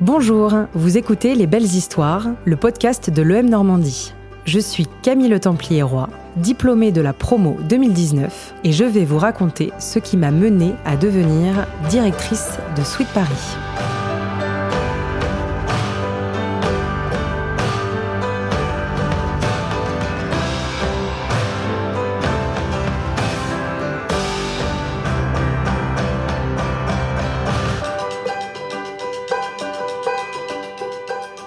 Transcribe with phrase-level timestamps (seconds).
[0.00, 4.14] Bonjour, vous écoutez Les Belles Histoires, le podcast de l'EM Normandie.
[4.44, 9.18] Je suis Camille Le Templier Roy, diplômée de la promo 2019, et je vais vous
[9.18, 13.56] raconter ce qui m'a menée à devenir directrice de Suite Paris.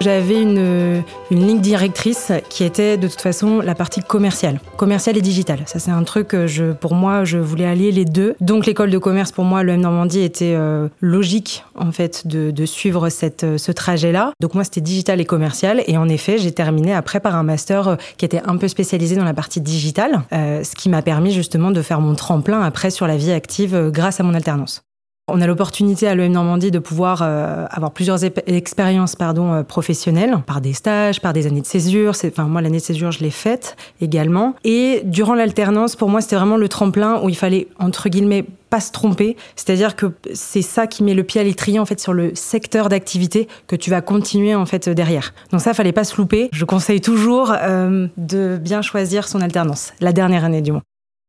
[0.01, 5.21] J'avais une, une, ligne directrice qui était de toute façon la partie commerciale, commerciale et
[5.21, 5.59] digitale.
[5.67, 8.35] Ça c'est un truc que je, pour moi, je voulais allier les deux.
[8.41, 12.49] Donc l'école de commerce pour moi, le M Normandie était euh, logique en fait de,
[12.49, 14.33] de suivre cette, euh, ce trajet-là.
[14.39, 17.87] Donc moi c'était digital et commercial et en effet j'ai terminé après par un master
[17.87, 21.31] euh, qui était un peu spécialisé dans la partie digitale, euh, ce qui m'a permis
[21.31, 24.83] justement de faire mon tremplin après sur la vie active grâce à mon alternance.
[25.33, 30.37] On a l'opportunité à l'EM Normandie de pouvoir euh, avoir plusieurs expériences pardon, euh, professionnelles,
[30.45, 32.13] par des stages, par des années de césure.
[32.25, 34.55] Enfin, moi, l'année de césure, je l'ai faite également.
[34.63, 38.79] Et durant l'alternance, pour moi, c'était vraiment le tremplin où il fallait, entre guillemets, pas
[38.79, 39.37] se tromper.
[39.55, 42.89] C'est-à-dire que c'est ça qui met le pied à l'étrier, en fait, sur le secteur
[42.89, 45.33] d'activité que tu vas continuer, en fait, derrière.
[45.51, 46.49] Donc ça, fallait pas se louper.
[46.51, 50.81] Je conseille toujours euh, de bien choisir son alternance, la dernière année du moins.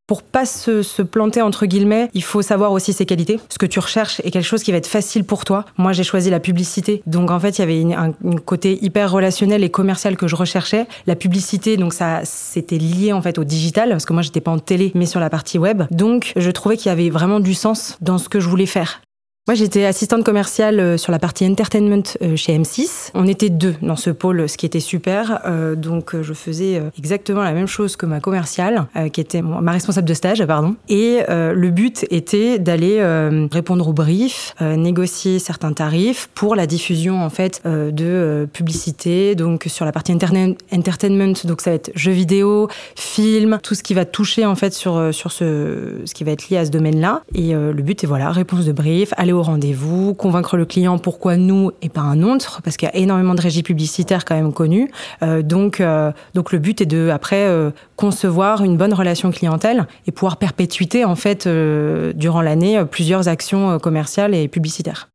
[0.06, 3.40] Pour pas se, se, planter entre guillemets, il faut savoir aussi ses qualités.
[3.48, 5.64] Ce que tu recherches est quelque chose qui va être facile pour toi.
[5.78, 8.78] Moi, j'ai choisi la publicité, donc en fait, il y avait une, un, un, côté
[8.84, 10.86] hyper relationnel et commercial que je recherchais.
[11.06, 14.50] La publicité, donc ça, c'était lié en fait au digital parce que moi, j'étais pas
[14.50, 15.84] en télé, mais sur la partie web.
[15.90, 19.00] Donc, je trouvais qu'il y avait vraiment du sens dans ce que je voulais faire.
[19.48, 23.10] Moi, j'étais assistante commerciale euh, sur la partie entertainment euh, chez M6.
[23.14, 25.40] On était deux dans ce pôle, ce qui était super.
[25.46, 30.06] Euh, donc, je faisais exactement la même chose que ma commerciale, qui était ma responsable
[30.06, 30.76] de stage, pardon.
[30.88, 33.02] Et le but était d'aller
[33.50, 39.34] répondre aux briefs, négocier certains tarifs pour la diffusion en fait de publicité.
[39.34, 43.94] Donc, sur la partie entertainment, donc ça va être jeux vidéo, films, tout ce qui
[43.94, 47.22] va toucher en fait sur sur ce ce qui va être lié à ce domaine-là.
[47.34, 51.36] Et le but est voilà, réponse de brief, aller au rendez-vous, convaincre le client pourquoi
[51.36, 54.52] nous et pas un autre, parce qu'il y a énormément de régies publicitaires quand même
[54.52, 54.90] connues.
[55.22, 59.86] Euh, donc, euh, donc le but est de après euh, concevoir une bonne relation clientèle
[60.06, 65.11] et pouvoir perpétuiter en fait durant l'année plusieurs actions commerciales et publicitaires.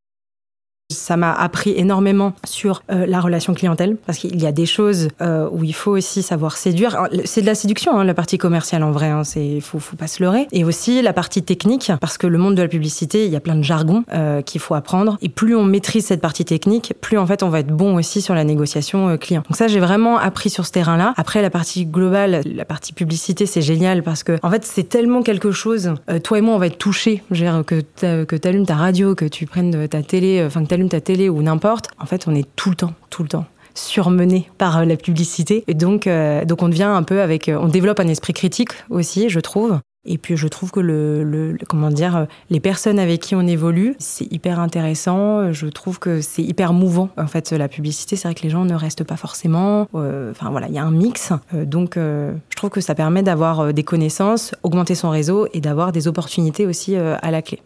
[0.89, 5.09] Ça m'a appris énormément sur euh, la relation clientèle parce qu'il y a des choses
[5.19, 7.09] euh, où il faut aussi savoir séduire.
[7.25, 9.09] C'est de la séduction, hein, la partie commerciale en vrai.
[9.09, 10.47] Hein, c'est faut, faut pas se leurrer.
[10.53, 13.41] Et aussi la partie technique parce que le monde de la publicité, il y a
[13.41, 15.17] plein de jargon euh, qu'il faut apprendre.
[15.21, 18.21] Et plus on maîtrise cette partie technique, plus en fait on va être bon aussi
[18.21, 19.43] sur la négociation euh, client.
[19.49, 21.13] Donc ça, j'ai vraiment appris sur ce terrain-là.
[21.17, 25.21] Après la partie globale, la partie publicité, c'est génial parce que en fait c'est tellement
[25.21, 25.95] quelque chose.
[26.09, 27.23] Euh, toi et moi, on va être touchés.
[27.29, 31.01] Je que que allumes ta radio, que tu prennes ta télé, enfin que allumes ta
[31.01, 34.85] télé ou n'importe, en fait, on est tout le temps, tout le temps surmené par
[34.85, 35.63] la publicité.
[35.67, 39.29] Et donc, euh, donc on devient un peu avec, on développe un esprit critique aussi,
[39.29, 39.79] je trouve.
[40.07, 43.95] Et puis je trouve que le, le, comment dire, les personnes avec qui on évolue,
[43.99, 45.51] c'est hyper intéressant.
[45.51, 47.09] Je trouve que c'est hyper mouvant.
[47.17, 49.87] En fait, la publicité, c'est vrai que les gens ne restent pas forcément.
[49.93, 51.33] Euh, enfin voilà, il y a un mix.
[51.53, 55.59] Euh, donc euh, je trouve que ça permet d'avoir des connaissances, augmenter son réseau et
[55.59, 57.59] d'avoir des opportunités aussi à la clé.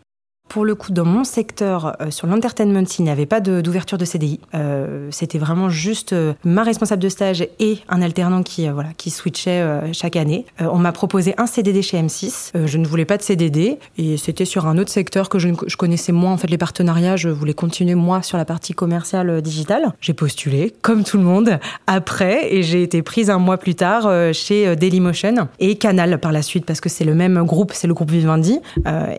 [0.52, 4.04] Pour le coup, dans mon secteur, euh, sur l'entertainment, il n'y avait pas d'ouverture de,
[4.04, 4.42] CDI.
[4.54, 9.12] Euh, C'était vraiment juste euh, ma responsable de stage et un alternant qui, voilà, qui
[9.12, 9.64] switchait
[9.94, 10.46] chaque année.
[10.60, 12.52] on m'a proposé un CDD chez M6.
[12.66, 15.78] je ne voulais pas de CDD et c'était sur un autre secteur que je, je,
[15.78, 17.16] connaissais moins, en fait, les partenariats.
[17.16, 19.94] Je voulais continuer, moi, sur la partie commerciale digitale.
[20.02, 24.34] J'ai postulé, comme tout le monde, après et j'ai été prise un mois plus tard
[24.34, 27.94] chez Dailymotion et Canal par la suite parce que c'est le même groupe, c'est le
[27.94, 28.60] groupe Vivendi.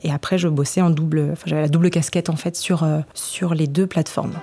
[0.03, 3.55] et après, je bossais en double j'avais la double casquette en fait sur, euh, sur
[3.55, 4.35] les deux plateformes.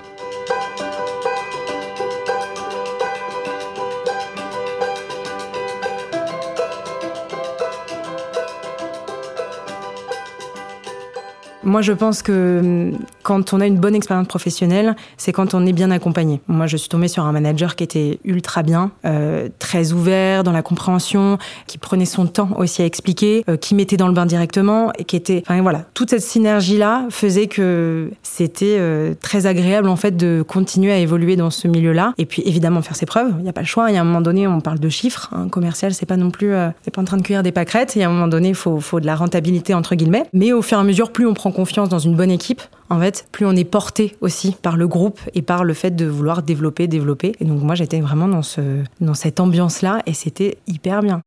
[11.63, 12.97] Moi, je pense que hum,
[13.29, 16.41] quand on a une bonne expérience professionnelle, c'est quand on est bien accompagné.
[16.47, 20.51] Moi, je suis tombée sur un manager qui était ultra bien, euh, très ouvert dans
[20.51, 21.37] la compréhension,
[21.67, 25.03] qui prenait son temps aussi à expliquer, euh, qui mettait dans le bain directement et
[25.03, 30.17] qui était, enfin voilà, toute cette synergie-là faisait que c'était euh, très agréable en fait
[30.17, 32.15] de continuer à évoluer dans ce milieu-là.
[32.17, 33.31] Et puis évidemment faire ses preuves.
[33.37, 33.91] Il n'y a pas le choix.
[33.91, 35.29] Il y a un moment donné, on parle de chiffres.
[35.33, 36.51] Un hein, commercial, c'est pas non plus,
[36.83, 37.95] c'est pas en train de cueillir des pâquerettes.
[37.95, 40.25] Il y a un moment donné, il faut, faut de la rentabilité entre guillemets.
[40.33, 42.99] Mais au fur et à mesure, plus on prend confiance dans une bonne équipe, en
[42.99, 46.43] fait, plus on est porté aussi par le groupe et par le fait de vouloir
[46.43, 47.35] développer, développer.
[47.39, 48.61] Et donc moi, j'étais vraiment dans, ce,
[48.99, 51.21] dans cette ambiance-là et c'était hyper bien.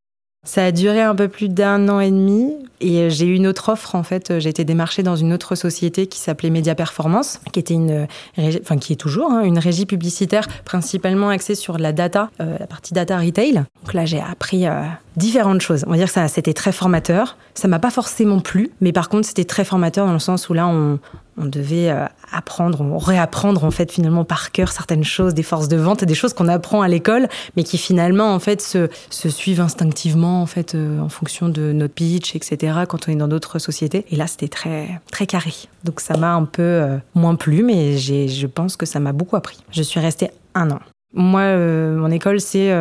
[0.44, 3.69] Ça a duré un peu plus d'un an et demi et j'ai eu une autre
[3.69, 4.41] offre en fait.
[4.41, 8.08] J'ai été démarchée dans une autre société qui s'appelait Média Performance, qui était une,
[8.61, 12.67] enfin qui est toujours hein, une régie publicitaire principalement axée sur la data, euh, la
[12.67, 13.62] partie data retail.
[13.85, 14.82] Donc là j'ai appris euh,
[15.17, 15.85] différentes choses.
[15.87, 17.37] On va dire que ça c'était très formateur.
[17.55, 20.55] Ça m'a pas forcément plu, mais par contre c'était très formateur dans le sens où
[20.55, 20.99] là on,
[21.37, 25.69] on devait euh, apprendre, on réapprendre en fait finalement par cœur certaines choses, des forces
[25.69, 29.61] de vente, des choses qu'on apprend à l'école, mais qui finalement en fait se, suivent
[29.61, 32.81] instinctivement en fait euh, en fonction de notre pitch, etc.
[32.88, 34.05] Quand on est dans d'autres sociétés.
[34.11, 35.53] Et là, c'était très très carré.
[35.85, 39.12] Donc ça m'a un peu euh, moins plu, mais j'ai, je pense que ça m'a
[39.12, 39.58] beaucoup appris.
[39.70, 40.81] Je suis restée un an.
[41.15, 42.73] Moi, mon école, c'est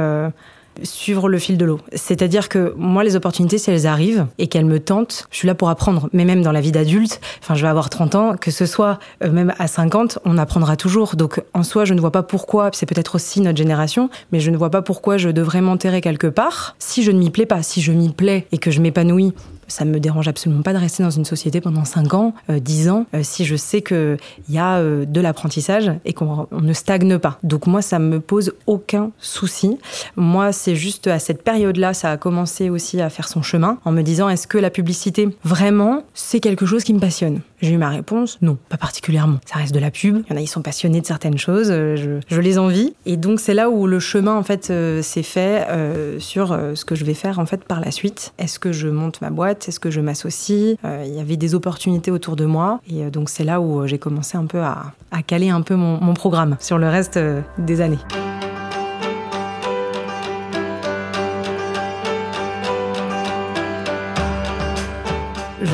[0.83, 1.79] suivre le fil de l'eau.
[1.94, 5.56] C'est-à-dire que moi, les opportunités, si elles arrivent et qu'elles me tentent, je suis là
[5.56, 6.09] pour apprendre.
[6.13, 9.00] Mais même dans la vie d'adulte, enfin, je vais avoir 30 ans, que ce soit
[9.23, 11.15] euh, même à 50, on apprendra toujours.
[11.15, 14.51] Donc, en soi, je ne vois pas pourquoi, c'est peut-être aussi notre génération, mais je
[14.51, 17.63] ne vois pas pourquoi je devrais m'enterrer quelque part si je ne m'y plais pas.
[17.63, 19.33] Si je m'y plais et que je m'épanouis,
[19.71, 22.89] ça me dérange absolument pas de rester dans une société pendant 5 ans, euh, 10
[22.89, 24.18] ans, euh, si je sais qu'il
[24.50, 27.39] y a euh, de l'apprentissage et qu'on ne stagne pas.
[27.44, 29.77] Donc moi, ça me pose aucun souci.
[30.15, 33.91] Moi, c'est juste à cette période-là, ça a commencé aussi à faire son chemin en
[33.91, 37.41] me disant est-ce que la publicité, vraiment, c'est quelque chose qui me passionne?
[37.62, 39.39] J'ai eu ma réponse non, pas particulièrement.
[39.45, 40.24] Ça reste de la pub.
[40.25, 41.69] Il y en a, ils sont passionnés de certaines choses.
[41.69, 42.94] Euh, je, les envie.
[43.06, 46.85] Et donc, c'est là où le chemin, en fait, euh, s'est fait euh, sur ce
[46.85, 48.33] que je vais faire, en fait, par la suite.
[48.39, 49.61] Est-ce que je monte ma boîte?
[49.68, 52.80] Est-ce que je m'associe euh, Il y avait des opportunités autour de moi.
[52.90, 54.94] Et euh, donc c'est là où euh, j'ai commencé un peu à,
[55.28, 57.19] caler un peu mon programme sur le reste
[57.58, 58.00] des années.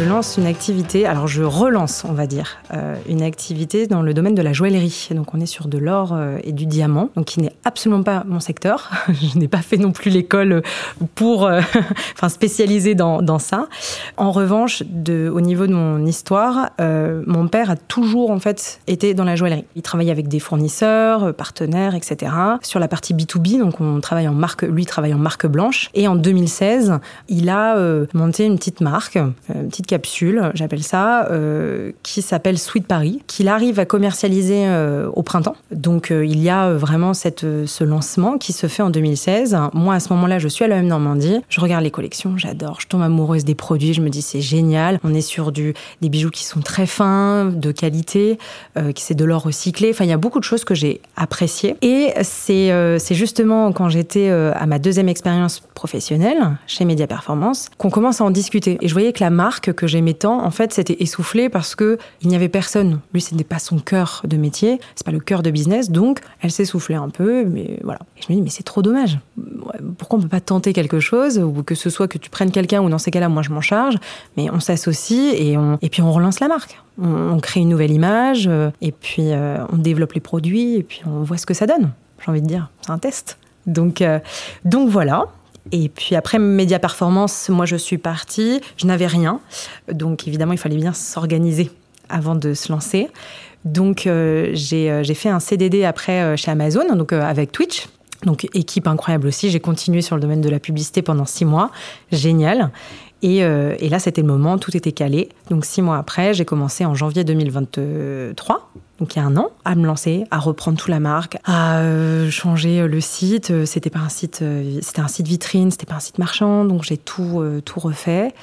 [0.08, 4.36] Lance une activité, alors je relance, on va dire, euh, une activité dans le domaine
[4.36, 5.10] de la joaillerie.
[5.12, 8.24] Donc on est sur de l'or euh, et du diamant, donc qui n'est absolument pas
[8.26, 8.90] mon secteur.
[9.10, 10.64] je n'ai pas fait non plus l'école
[11.16, 11.62] pour, euh,
[12.28, 13.68] spécialisée dans, dans, ça.
[14.18, 19.14] En revanche, au niveau de mon histoire, euh, mon père a toujours en fait été
[19.14, 19.66] dans la joaillerie.
[19.76, 22.32] Il travaillait avec des fournisseurs, partenaires, etc.
[22.62, 25.90] Sur la partie B2B, donc on travaille en marque, lui travaille en marque blanche.
[25.94, 27.00] Et en 2016,
[27.30, 27.78] il a
[28.14, 33.48] monté une petite marque, une petite capsule, j'appelle ça, euh, qui s'appelle Sweet Paris, qu'il
[33.48, 35.56] arrive à commercialiser euh, au printemps.
[35.72, 39.58] Donc euh, il y a vraiment cette, ce lancement qui se fait en 2016.
[39.74, 42.86] Moi, à ce moment-là, je suis à l'EM Normandie, je regarde les collections, j'adore, je
[42.86, 45.00] tombe amoureuse des produits, je me dis c'est génial.
[45.04, 48.38] On est sur du, des bijoux qui sont très fins, de qualité,
[48.94, 49.90] qui c'est de l'or recyclé.
[49.90, 51.76] Enfin, il y a beaucoup de choses que j'ai appréciées.
[51.82, 58.22] Et c'est justement quand j'étais à ma deuxième expérience professionnelle chez Media Performance qu'on commence
[58.22, 58.78] à en discuter.
[58.82, 61.98] Et je voyais que la marque que j'aimais tant, en fait, c'était essoufflé parce que
[62.22, 63.00] il n'y avait personne.
[63.14, 66.20] Lui, ce n'était pas son cœur de métier, c'est pas le cœur de business, donc
[66.42, 68.00] elle s'essoufflait un peu, mais voilà.
[68.18, 69.20] Et je me dis, mais c'est trop dommage.
[69.98, 72.82] Pourquoi on peut pas tenter quelque chose, ou que ce soit que tu prennes quelqu'un,
[72.82, 73.96] ou dans ces cas-là, moi je m'en charge,
[74.36, 76.80] mais on s'associe et, on, et puis on relance la marque.
[77.00, 78.50] On, crée une nouvelle image,
[78.82, 81.92] et puis euh, on développe les produits, et puis on voit ce que ça donne.
[82.26, 83.38] J'ai envie de dire, c'est un test.
[83.68, 84.20] Donc, euh,
[84.66, 85.26] donc voilà.
[85.72, 89.40] Et puis après Média Performance, moi je suis partie, je n'avais rien.
[89.92, 91.72] Donc évidemment, il fallait bien s'organiser
[92.10, 93.10] avant de se lancer.
[93.66, 97.88] Donc euh, j'ai fait un CDD après euh, chez Amazon, donc euh, avec Twitch.
[98.24, 99.50] Donc équipe incroyable aussi.
[99.50, 101.70] J'ai continué sur le domaine de la publicité pendant six mois.
[102.12, 102.72] Génial.
[103.22, 105.30] Et, euh, et, là, c'était le moment, tout était calé.
[105.50, 109.52] Donc six mois après, j'ai commencé en janvier 2023, donc il y a un an,
[109.64, 113.66] à me lancer, à reprendre toute la marque, à euh, changer le site.
[113.66, 116.84] C'était pas un site, euh, c'était un site vitrine, c'était pas un site marchand, donc
[116.84, 118.34] j'ai tout euh, tout refait.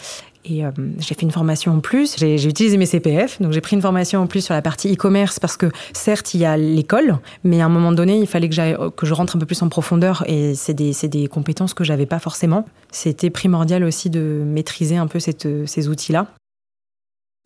[0.44, 2.16] Et euh, j'ai fait une formation en plus.
[2.18, 5.40] J'ai utilisé mes CPF, donc j'ai pris une formation en plus sur la partie e-commerce
[5.40, 8.90] parce que certes il y a l'école, mais à un moment donné il fallait que,
[8.90, 12.06] que je rentre un peu plus en profondeur et c'est des, des compétences que j'avais
[12.06, 12.66] pas forcément.
[12.90, 16.26] C'était primordial aussi de maîtriser un peu cette, ces outils-là.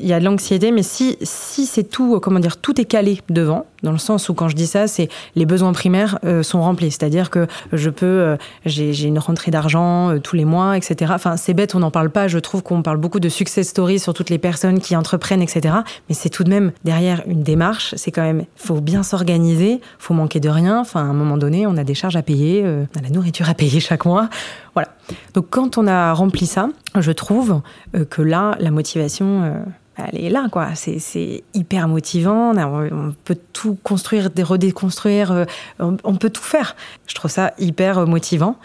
[0.00, 3.20] Il y a de l'anxiété, mais si, si c'est tout, comment dire, tout est calé
[3.30, 6.60] devant, dans le sens où quand je dis ça, c'est les besoins primaires euh, sont
[6.62, 6.92] remplis.
[6.92, 11.10] C'est-à-dire que je peux, euh, j'ai une rentrée d'argent euh, tous les mois, etc.
[11.14, 12.28] Enfin, c'est bête, on n'en parle pas.
[12.28, 15.74] Je trouve qu'on parle beaucoup de success stories sur toutes les personnes qui entreprennent, etc.
[16.08, 17.94] Mais c'est tout de même derrière une démarche.
[17.96, 20.78] C'est quand même, faut bien s'organiser, faut manquer de rien.
[20.78, 23.10] Enfin, à un moment donné, on a des charges à payer, euh, on a la
[23.10, 24.28] nourriture à payer chaque mois.
[24.74, 24.90] Voilà.
[25.34, 27.62] Donc quand on a rempli ça, je trouve
[27.94, 29.52] euh, que là, la motivation euh,
[29.96, 30.74] elle est là, quoi.
[30.74, 32.52] C'est hyper motivant.
[32.56, 35.32] On peut tout construire, redéconstruire.
[35.32, 35.44] euh,
[35.80, 36.76] On, peut tout faire.
[37.08, 38.56] Je trouve ça hyper motivant.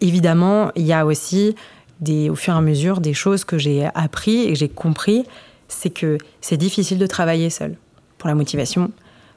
[0.00, 1.56] Évidemment, il y a aussi,
[2.08, 5.24] au fur et à mesure, des choses que j'ai appris et que j'ai compris.
[5.66, 7.76] C'est que c'est difficile de travailler seul
[8.18, 8.92] pour la motivation,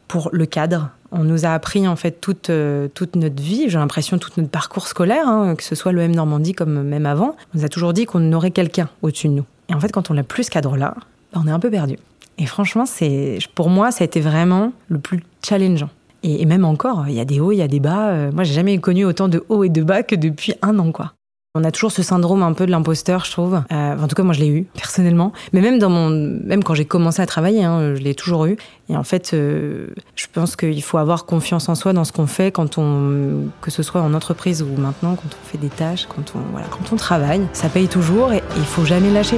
[0.08, 0.92] pour le cadre.
[1.12, 4.50] On nous a appris en fait toute, euh, toute notre vie, j'ai l'impression tout notre
[4.50, 7.94] parcours scolaire, hein, que ce soit l'EM Normandie comme même avant, on nous a toujours
[7.94, 9.46] dit qu'on aurait quelqu'un au-dessus de nous.
[9.70, 10.96] Et en fait, quand on l'a plus ce cadre-là,
[11.34, 11.98] bah, on est un peu perdu.
[12.38, 15.90] Et franchement, c'est pour moi, ça a été vraiment le plus challengeant.
[16.24, 18.10] Et, même encore, il y a des hauts, il y a des bas.
[18.10, 20.92] Euh, moi, j'ai jamais connu autant de hauts et de bas que depuis un an,
[20.92, 21.14] quoi.
[21.56, 23.64] On a toujours ce syndrome un peu de l'imposteur, je trouve.
[23.72, 25.34] Euh, en tout cas, moi, je l'ai eu personnellement.
[25.52, 28.56] Mais même dans mon, même quand j'ai commencé à travailler, hein, je l'ai toujours eu.
[28.88, 32.28] Et en fait, euh, je pense qu'il faut avoir confiance en soi dans ce qu'on
[32.28, 36.06] fait, quand on, que ce soit en entreprise ou maintenant, quand on fait des tâches,
[36.06, 39.38] quand on, voilà, quand on travaille, ça paye toujours et il faut jamais lâcher.